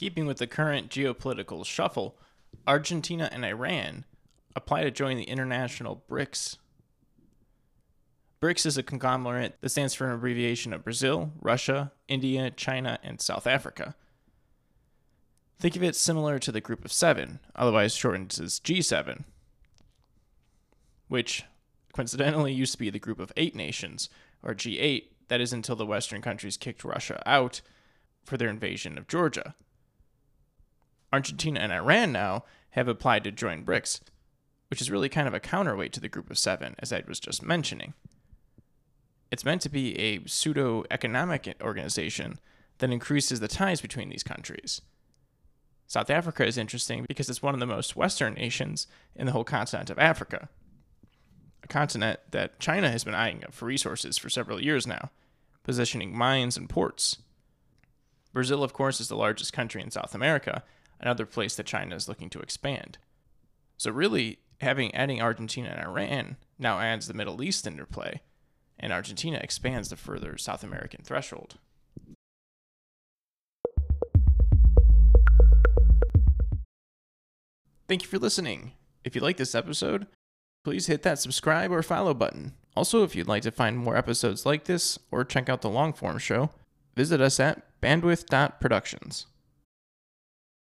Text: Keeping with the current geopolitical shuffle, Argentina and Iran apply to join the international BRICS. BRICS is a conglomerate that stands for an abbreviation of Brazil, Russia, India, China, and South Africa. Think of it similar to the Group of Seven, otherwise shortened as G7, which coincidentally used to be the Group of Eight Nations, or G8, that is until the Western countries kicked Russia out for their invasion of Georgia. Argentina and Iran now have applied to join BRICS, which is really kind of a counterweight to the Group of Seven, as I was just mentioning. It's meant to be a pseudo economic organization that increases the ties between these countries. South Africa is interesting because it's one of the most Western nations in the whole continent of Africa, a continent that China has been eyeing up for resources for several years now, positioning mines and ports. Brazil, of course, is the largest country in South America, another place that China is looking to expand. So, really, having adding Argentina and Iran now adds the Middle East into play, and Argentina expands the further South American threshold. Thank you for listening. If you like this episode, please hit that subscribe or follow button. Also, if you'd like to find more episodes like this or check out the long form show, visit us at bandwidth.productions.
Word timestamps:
Keeping 0.00 0.24
with 0.24 0.38
the 0.38 0.46
current 0.46 0.88
geopolitical 0.88 1.62
shuffle, 1.62 2.16
Argentina 2.66 3.28
and 3.30 3.44
Iran 3.44 4.06
apply 4.56 4.82
to 4.82 4.90
join 4.90 5.18
the 5.18 5.24
international 5.24 6.02
BRICS. 6.08 6.56
BRICS 8.40 8.64
is 8.64 8.78
a 8.78 8.82
conglomerate 8.82 9.58
that 9.60 9.68
stands 9.68 9.92
for 9.92 10.06
an 10.06 10.14
abbreviation 10.14 10.72
of 10.72 10.84
Brazil, 10.84 11.32
Russia, 11.38 11.92
India, 12.08 12.50
China, 12.50 12.98
and 13.02 13.20
South 13.20 13.46
Africa. 13.46 13.94
Think 15.58 15.76
of 15.76 15.82
it 15.82 15.94
similar 15.94 16.38
to 16.38 16.50
the 16.50 16.62
Group 16.62 16.86
of 16.86 16.92
Seven, 16.94 17.38
otherwise 17.54 17.94
shortened 17.94 18.38
as 18.42 18.58
G7, 18.58 19.24
which 21.08 21.44
coincidentally 21.92 22.54
used 22.54 22.72
to 22.72 22.78
be 22.78 22.88
the 22.88 22.98
Group 22.98 23.20
of 23.20 23.34
Eight 23.36 23.54
Nations, 23.54 24.08
or 24.42 24.54
G8, 24.54 25.08
that 25.28 25.42
is 25.42 25.52
until 25.52 25.76
the 25.76 25.84
Western 25.84 26.22
countries 26.22 26.56
kicked 26.56 26.84
Russia 26.84 27.22
out 27.26 27.60
for 28.24 28.38
their 28.38 28.48
invasion 28.48 28.96
of 28.96 29.06
Georgia. 29.06 29.54
Argentina 31.12 31.60
and 31.60 31.72
Iran 31.72 32.12
now 32.12 32.44
have 32.70 32.88
applied 32.88 33.24
to 33.24 33.32
join 33.32 33.64
BRICS, 33.64 34.00
which 34.68 34.80
is 34.80 34.90
really 34.90 35.08
kind 35.08 35.26
of 35.26 35.34
a 35.34 35.40
counterweight 35.40 35.92
to 35.94 36.00
the 36.00 36.08
Group 36.08 36.30
of 36.30 36.38
Seven, 36.38 36.76
as 36.78 36.92
I 36.92 37.02
was 37.06 37.18
just 37.18 37.42
mentioning. 37.42 37.94
It's 39.30 39.44
meant 39.44 39.62
to 39.62 39.68
be 39.68 39.98
a 39.98 40.26
pseudo 40.26 40.84
economic 40.90 41.56
organization 41.60 42.38
that 42.78 42.90
increases 42.90 43.40
the 43.40 43.48
ties 43.48 43.80
between 43.80 44.08
these 44.08 44.22
countries. 44.22 44.80
South 45.86 46.10
Africa 46.10 46.46
is 46.46 46.56
interesting 46.56 47.04
because 47.08 47.28
it's 47.28 47.42
one 47.42 47.54
of 47.54 47.60
the 47.60 47.66
most 47.66 47.96
Western 47.96 48.34
nations 48.34 48.86
in 49.16 49.26
the 49.26 49.32
whole 49.32 49.44
continent 49.44 49.90
of 49.90 49.98
Africa, 49.98 50.48
a 51.64 51.66
continent 51.66 52.20
that 52.30 52.60
China 52.60 52.90
has 52.90 53.02
been 53.02 53.14
eyeing 53.14 53.44
up 53.44 53.52
for 53.52 53.66
resources 53.66 54.16
for 54.16 54.30
several 54.30 54.62
years 54.62 54.86
now, 54.86 55.10
positioning 55.64 56.16
mines 56.16 56.56
and 56.56 56.68
ports. 56.68 57.18
Brazil, 58.32 58.62
of 58.62 58.72
course, 58.72 59.00
is 59.00 59.08
the 59.08 59.16
largest 59.16 59.52
country 59.52 59.82
in 59.82 59.90
South 59.90 60.14
America, 60.14 60.62
another 61.00 61.26
place 61.26 61.56
that 61.56 61.66
China 61.66 61.96
is 61.96 62.08
looking 62.08 62.30
to 62.30 62.40
expand. 62.40 62.98
So, 63.76 63.90
really, 63.90 64.38
having 64.60 64.94
adding 64.94 65.22
Argentina 65.22 65.70
and 65.70 65.86
Iran 65.86 66.36
now 66.58 66.78
adds 66.78 67.06
the 67.08 67.14
Middle 67.14 67.42
East 67.42 67.66
into 67.66 67.86
play, 67.86 68.20
and 68.78 68.92
Argentina 68.92 69.40
expands 69.42 69.88
the 69.88 69.96
further 69.96 70.36
South 70.36 70.62
American 70.62 71.02
threshold. 71.02 71.56
Thank 77.88 78.02
you 78.02 78.08
for 78.08 78.18
listening. 78.18 78.72
If 79.02 79.16
you 79.16 79.20
like 79.20 79.36
this 79.36 79.54
episode, 79.54 80.06
please 80.62 80.86
hit 80.86 81.02
that 81.02 81.18
subscribe 81.18 81.72
or 81.72 81.82
follow 81.82 82.14
button. 82.14 82.52
Also, 82.76 83.02
if 83.02 83.16
you'd 83.16 83.26
like 83.26 83.42
to 83.42 83.50
find 83.50 83.76
more 83.76 83.96
episodes 83.96 84.46
like 84.46 84.64
this 84.64 84.98
or 85.10 85.24
check 85.24 85.48
out 85.48 85.62
the 85.62 85.68
long 85.68 85.92
form 85.92 86.18
show, 86.18 86.50
visit 86.94 87.20
us 87.20 87.40
at 87.40 87.80
bandwidth.productions. 87.80 89.26